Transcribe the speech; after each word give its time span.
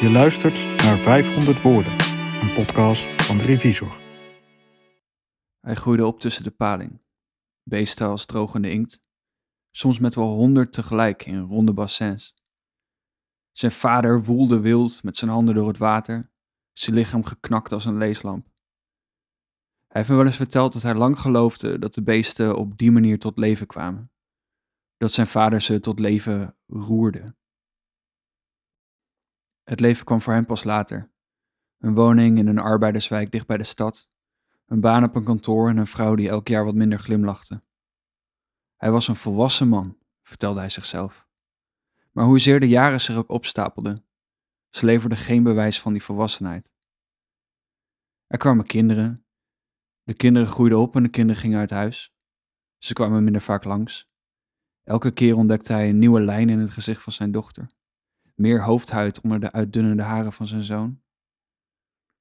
Je 0.00 0.10
luistert 0.10 0.64
naar 0.76 0.98
500 0.98 1.62
Woorden, 1.62 2.00
een 2.42 2.54
podcast 2.54 3.02
van 3.02 3.38
de 3.38 3.44
Revisor. 3.44 4.00
Hij 5.60 5.74
groeide 5.74 6.06
op 6.06 6.20
tussen 6.20 6.44
de 6.44 6.50
paling, 6.50 7.02
beesten 7.62 8.06
als 8.06 8.26
drogende 8.26 8.70
inkt, 8.70 9.00
soms 9.70 9.98
met 9.98 10.14
wel 10.14 10.34
honderd 10.34 10.72
tegelijk 10.72 11.26
in 11.26 11.40
ronde 11.40 11.72
bassins. 11.72 12.34
Zijn 13.52 13.72
vader 13.72 14.24
woelde 14.24 14.60
wild 14.60 15.02
met 15.02 15.16
zijn 15.16 15.30
handen 15.30 15.54
door 15.54 15.68
het 15.68 15.78
water, 15.78 16.30
zijn 16.72 16.96
lichaam 16.96 17.24
geknakt 17.24 17.72
als 17.72 17.84
een 17.84 17.98
leeslamp. 17.98 18.46
Hij 19.86 19.96
heeft 20.00 20.08
me 20.08 20.16
wel 20.16 20.26
eens 20.26 20.36
verteld 20.36 20.72
dat 20.72 20.82
hij 20.82 20.94
lang 20.94 21.20
geloofde 21.20 21.78
dat 21.78 21.94
de 21.94 22.02
beesten 22.02 22.56
op 22.56 22.78
die 22.78 22.90
manier 22.90 23.18
tot 23.18 23.38
leven 23.38 23.66
kwamen. 23.66 24.12
Dat 24.96 25.12
zijn 25.12 25.26
vader 25.26 25.62
ze 25.62 25.80
tot 25.80 25.98
leven 25.98 26.56
roerde. 26.66 27.36
Het 29.68 29.80
leven 29.80 30.04
kwam 30.04 30.20
voor 30.20 30.32
hem 30.32 30.46
pas 30.46 30.64
later. 30.64 31.10
Een 31.78 31.94
woning 31.94 32.38
in 32.38 32.46
een 32.46 32.58
arbeiderswijk 32.58 33.30
dicht 33.30 33.46
bij 33.46 33.56
de 33.56 33.64
stad, 33.64 34.08
een 34.66 34.80
baan 34.80 35.04
op 35.04 35.14
een 35.14 35.24
kantoor 35.24 35.68
en 35.68 35.76
een 35.76 35.86
vrouw 35.86 36.14
die 36.14 36.28
elk 36.28 36.48
jaar 36.48 36.64
wat 36.64 36.74
minder 36.74 36.98
glimlachte. 36.98 37.62
Hij 38.76 38.90
was 38.90 39.08
een 39.08 39.16
volwassen 39.16 39.68
man, 39.68 39.98
vertelde 40.22 40.60
hij 40.60 40.68
zichzelf. 40.68 41.26
Maar 42.12 42.24
hoezeer 42.24 42.60
de 42.60 42.68
jaren 42.68 43.00
zich 43.00 43.16
ook 43.16 43.30
opstapelden, 43.30 44.04
ze 44.70 44.86
leverden 44.86 45.18
geen 45.18 45.42
bewijs 45.42 45.80
van 45.80 45.92
die 45.92 46.02
volwassenheid. 46.02 46.72
Er 48.26 48.38
kwamen 48.38 48.66
kinderen. 48.66 49.26
De 50.02 50.14
kinderen 50.14 50.48
groeiden 50.48 50.78
op 50.78 50.96
en 50.96 51.02
de 51.02 51.08
kinderen 51.08 51.42
gingen 51.42 51.58
uit 51.58 51.70
huis. 51.70 52.14
Ze 52.78 52.92
kwamen 52.92 53.24
minder 53.24 53.42
vaak 53.42 53.64
langs. 53.64 54.10
Elke 54.82 55.10
keer 55.10 55.36
ontdekte 55.36 55.72
hij 55.72 55.88
een 55.88 55.98
nieuwe 55.98 56.20
lijn 56.20 56.48
in 56.48 56.58
het 56.58 56.70
gezicht 56.70 57.02
van 57.02 57.12
zijn 57.12 57.32
dochter 57.32 57.76
meer 58.38 58.62
hoofdhuid 58.62 59.20
onder 59.20 59.40
de 59.40 59.52
uitdunnende 59.52 60.02
haren 60.02 60.32
van 60.32 60.46
zijn 60.46 60.62
zoon. 60.62 61.00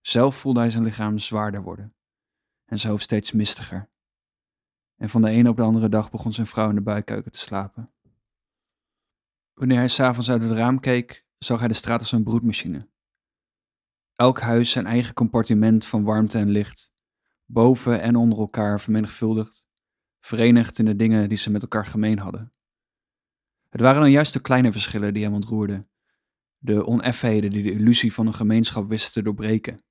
Zelf 0.02 0.36
voelde 0.36 0.60
hij 0.60 0.70
zijn 0.70 0.84
lichaam 0.84 1.20
zwaarder 1.20 1.62
worden 1.62 1.96
en 2.66 2.80
zijn 2.80 2.92
hoofd 2.92 3.04
steeds 3.04 3.32
mistiger. 3.32 3.90
En 4.96 5.10
van 5.10 5.22
de 5.22 5.30
ene 5.30 5.50
op 5.50 5.56
de 5.56 5.62
andere 5.62 5.90
dag 5.90 6.12
begon 6.12 6.34
zijn 6.34 6.48
vrouw 6.48 6.70
in 6.70 6.76
de 6.76 6.82
buikkeuken 6.82 7.32
te 7.32 7.40
slapen. 7.40 7.88
Wanneer 9.54 9.78
hij 9.78 9.88
s'avonds 9.88 10.30
uit 10.30 10.42
het 10.42 10.52
raam 10.52 10.80
keek, 10.80 11.26
zag 11.38 11.60
hij 11.60 11.68
de 11.68 11.74
straat 11.74 12.00
als 12.00 12.12
een 12.12 12.24
broedmachine. 12.24 12.88
Elk 14.16 14.40
huis 14.40 14.72
zijn 14.72 14.86
eigen 14.86 15.14
compartiment 15.14 15.86
van 15.86 16.04
warmte 16.04 16.38
en 16.38 16.50
licht, 16.50 16.92
boven 17.46 18.02
en 18.02 18.16
onder 18.16 18.40
elkaar 18.40 18.82
vermenigvuldigd, 18.82 19.66
verenigd 20.20 20.80
in 20.80 20.86
de 20.86 20.96
dingen 20.96 21.30
die 21.30 21.38
ze 21.38 21.52
met 21.52 21.62
elkaar 21.62 21.86
gemeen 21.86 22.20
hadden. 22.20 22.54
Het 23.70 23.82
waren 23.82 24.02
dan 24.02 24.12
juist 24.12 24.34
de 24.34 24.40
kleine 24.40 24.72
verschillen 24.72 25.14
die 25.14 25.24
hem 25.24 25.34
ontroerden, 25.34 25.90
de 26.58 26.86
oneffenheden 26.86 27.50
die 27.50 27.64
de 27.64 27.72
illusie 27.72 28.14
van 28.14 28.28
een 28.28 28.34
gemeenschap 28.34 28.88
wisten 28.88 29.12
te 29.12 29.22
doorbreken. 29.22 29.84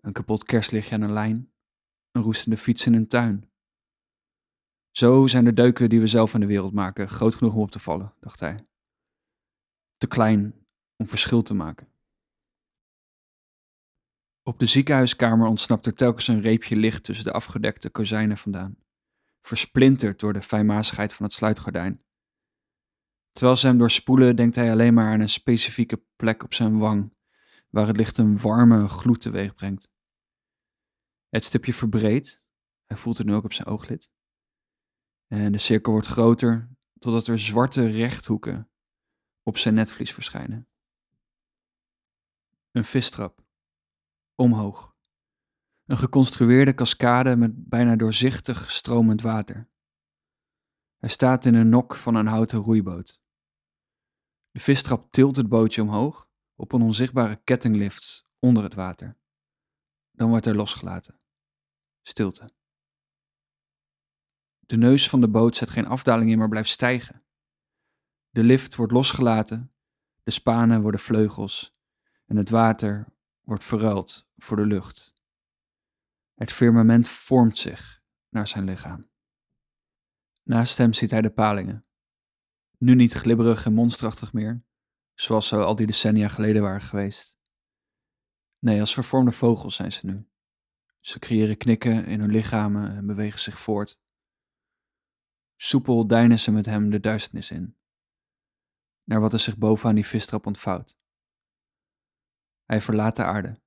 Een 0.00 0.12
kapot 0.12 0.44
kerstlichtje 0.44 0.94
aan 0.94 1.02
een 1.02 1.12
lijn, 1.12 1.52
een 2.10 2.22
roestende 2.22 2.56
fiets 2.56 2.86
in 2.86 2.94
een 2.94 3.08
tuin. 3.08 3.50
Zo 4.90 5.26
zijn 5.26 5.44
de 5.44 5.52
deuken 5.52 5.88
die 5.88 6.00
we 6.00 6.06
zelf 6.06 6.34
in 6.34 6.40
de 6.40 6.46
wereld 6.46 6.72
maken 6.72 7.08
groot 7.08 7.34
genoeg 7.34 7.54
om 7.54 7.60
op 7.60 7.70
te 7.70 7.78
vallen, 7.78 8.14
dacht 8.20 8.40
hij. 8.40 8.66
Te 9.96 10.06
klein 10.06 10.66
om 10.96 11.06
verschil 11.06 11.42
te 11.42 11.54
maken. 11.54 11.92
Op 14.42 14.58
de 14.58 14.66
ziekenhuiskamer 14.66 15.46
ontsnapt 15.46 15.86
er 15.86 15.94
telkens 15.94 16.28
een 16.28 16.40
reepje 16.40 16.76
licht 16.76 17.04
tussen 17.04 17.24
de 17.24 17.32
afgedekte 17.32 17.90
kozijnen 17.90 18.36
vandaan, 18.36 18.76
versplinterd 19.40 20.20
door 20.20 20.32
de 20.32 20.42
fijnmazigheid 20.42 21.14
van 21.14 21.24
het 21.24 21.34
sluitgordijn. 21.34 22.00
Terwijl 23.34 23.56
ze 23.56 23.66
hem 23.66 23.78
doorspoelen, 23.78 24.36
denkt 24.36 24.54
hij 24.54 24.70
alleen 24.70 24.94
maar 24.94 25.12
aan 25.12 25.20
een 25.20 25.28
specifieke 25.28 26.04
plek 26.16 26.42
op 26.42 26.54
zijn 26.54 26.78
wang, 26.78 27.14
waar 27.70 27.86
het 27.86 27.96
licht 27.96 28.18
een 28.18 28.38
warme 28.38 28.88
gloed 28.88 29.20
teweeg 29.20 29.54
brengt. 29.54 29.88
Het 31.28 31.44
stipje 31.44 31.74
verbreedt, 31.74 32.42
hij 32.84 32.96
voelt 32.96 33.18
het 33.18 33.26
nu 33.26 33.34
ook 33.34 33.44
op 33.44 33.52
zijn 33.52 33.68
ooglid. 33.68 34.10
En 35.26 35.52
de 35.52 35.58
cirkel 35.58 35.92
wordt 35.92 36.06
groter, 36.06 36.76
totdat 36.98 37.26
er 37.26 37.38
zwarte 37.38 37.86
rechthoeken 37.86 38.70
op 39.42 39.58
zijn 39.58 39.74
netvlies 39.74 40.12
verschijnen. 40.12 40.68
Een 42.70 42.84
vistrap. 42.84 43.44
Omhoog. 44.34 44.96
Een 45.84 45.96
geconstrueerde 45.96 46.74
cascade 46.74 47.36
met 47.36 47.68
bijna 47.68 47.96
doorzichtig 47.96 48.70
stromend 48.70 49.20
water. 49.20 49.68
Hij 50.96 51.08
staat 51.08 51.44
in 51.44 51.54
een 51.54 51.68
nok 51.68 51.94
van 51.94 52.14
een 52.14 52.26
houten 52.26 52.58
roeiboot. 52.58 53.22
De 54.54 54.60
vistrap 54.60 55.10
tilt 55.10 55.36
het 55.36 55.48
bootje 55.48 55.82
omhoog 55.82 56.28
op 56.54 56.72
een 56.72 56.82
onzichtbare 56.82 57.40
kettinglift 57.44 58.28
onder 58.38 58.62
het 58.62 58.74
water. 58.74 59.16
Dan 60.10 60.28
wordt 60.28 60.46
er 60.46 60.54
losgelaten. 60.54 61.20
Stilte. 62.02 62.50
De 64.58 64.76
neus 64.76 65.08
van 65.08 65.20
de 65.20 65.28
boot 65.28 65.56
zet 65.56 65.70
geen 65.70 65.86
afdaling 65.86 66.30
in, 66.30 66.38
maar 66.38 66.48
blijft 66.48 66.68
stijgen. 66.68 67.24
De 68.30 68.42
lift 68.42 68.74
wordt 68.74 68.92
losgelaten, 68.92 69.74
de 70.22 70.30
spanen 70.30 70.82
worden 70.82 71.00
vleugels 71.00 71.72
en 72.26 72.36
het 72.36 72.50
water 72.50 73.06
wordt 73.40 73.64
verruild 73.64 74.28
voor 74.36 74.56
de 74.56 74.66
lucht. 74.66 75.14
Het 76.34 76.52
firmament 76.52 77.08
vormt 77.08 77.58
zich 77.58 78.02
naar 78.28 78.48
zijn 78.48 78.64
lichaam. 78.64 79.10
Naast 80.42 80.78
hem 80.78 80.92
ziet 80.92 81.10
hij 81.10 81.22
de 81.22 81.30
palingen, 81.30 81.84
nu 82.84 82.94
niet 82.94 83.12
glibberig 83.12 83.64
en 83.64 83.72
monsterachtig 83.72 84.32
meer, 84.32 84.64
zoals 85.14 85.48
ze 85.48 85.56
al 85.56 85.76
die 85.76 85.86
decennia 85.86 86.28
geleden 86.28 86.62
waren 86.62 86.80
geweest. 86.80 87.38
Nee, 88.58 88.80
als 88.80 88.94
vervormde 88.94 89.32
vogels 89.32 89.76
zijn 89.76 89.92
ze 89.92 90.06
nu. 90.06 90.28
Ze 91.00 91.18
creëren 91.18 91.56
knikken 91.56 92.04
in 92.04 92.20
hun 92.20 92.30
lichamen 92.30 92.96
en 92.96 93.06
bewegen 93.06 93.40
zich 93.40 93.58
voort. 93.58 94.00
Soepel 95.56 96.06
deinen 96.06 96.38
ze 96.38 96.50
met 96.50 96.66
hem 96.66 96.90
de 96.90 97.00
duisternis 97.00 97.50
in, 97.50 97.76
naar 99.04 99.20
wat 99.20 99.32
er 99.32 99.38
zich 99.38 99.58
bovenaan 99.58 99.94
die 99.94 100.06
vistrap 100.06 100.46
ontvouwt. 100.46 100.98
Hij 102.64 102.80
verlaat 102.80 103.16
de 103.16 103.24
aarde, 103.24 103.60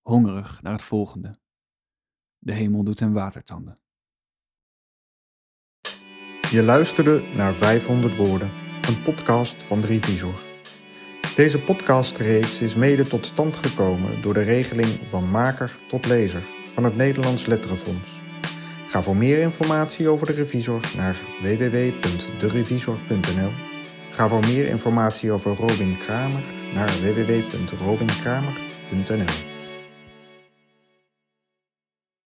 hongerig 0.00 0.62
naar 0.62 0.72
het 0.72 0.82
volgende. 0.82 1.40
De 2.38 2.52
hemel 2.52 2.84
doet 2.84 3.00
hem 3.00 3.12
watertanden. 3.12 3.80
Je 6.50 6.62
luisterde 6.62 7.20
naar 7.34 7.54
500 7.54 8.16
Woorden, 8.16 8.61
een 8.82 9.02
podcast 9.02 9.62
van 9.62 9.80
de 9.80 9.86
Revisor. 9.86 10.40
Deze 11.36 11.58
podcastreeks 11.58 12.62
is 12.62 12.74
mede 12.74 13.06
tot 13.06 13.26
stand 13.26 13.56
gekomen 13.56 14.22
door 14.22 14.34
de 14.34 14.42
regeling 14.42 15.00
van 15.08 15.30
maker 15.30 15.78
tot 15.86 16.06
lezer 16.06 16.42
van 16.74 16.84
het 16.84 16.96
Nederlands 16.96 17.46
Letterenfonds. 17.46 18.20
Ga 18.88 19.02
voor 19.02 19.16
meer 19.16 19.38
informatie 19.38 20.08
over 20.08 20.26
de 20.26 20.32
Revisor 20.32 20.92
naar 20.96 21.16
www.derevisor.nl. 21.42 23.50
Ga 24.10 24.28
voor 24.28 24.40
meer 24.40 24.66
informatie 24.66 25.30
over 25.30 25.56
Robin 25.56 25.98
Kramer 25.98 26.42
naar 26.74 27.00
www.robinkramer.nl. 27.00 29.51